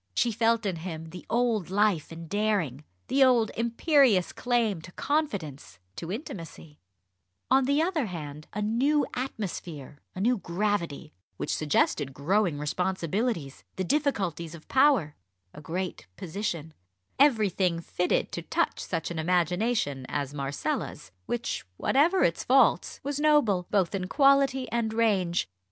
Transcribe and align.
She 0.15 0.31
felt 0.31 0.65
in 0.65 0.77
him 0.77 1.11
the 1.11 1.27
old 1.29 1.69
life 1.69 2.11
and 2.11 2.27
daring, 2.27 2.83
the 3.07 3.23
old 3.23 3.51
imperious 3.55 4.31
claim 4.33 4.81
to 4.81 4.91
confidence, 4.93 5.77
to 5.97 6.11
intimacy 6.11 6.79
on 7.51 7.65
the 7.65 7.83
other 7.83 8.07
hand 8.07 8.47
a 8.51 8.63
new 8.63 9.05
atmosphere, 9.13 9.99
a 10.15 10.19
new 10.19 10.39
gravity, 10.39 11.13
which 11.37 11.55
suggested 11.55 12.15
growing 12.15 12.57
responsibilities, 12.57 13.63
the 13.75 13.83
difficulties 13.83 14.55
of 14.55 14.67
power, 14.67 15.15
a 15.53 15.61
great 15.61 16.07
position 16.17 16.73
everything 17.19 17.79
fitted 17.79 18.31
to 18.31 18.41
touch 18.41 18.79
such 18.79 19.11
an 19.11 19.19
imagination 19.19 20.07
as 20.09 20.33
Marcella's, 20.33 21.11
which, 21.27 21.63
whatever 21.77 22.23
its 22.23 22.43
faults, 22.43 22.99
was 23.03 23.19
noble, 23.19 23.67
both 23.69 23.93
in 23.93 24.07
quality 24.07 24.67
and 24.71 24.93
range. 24.95 25.47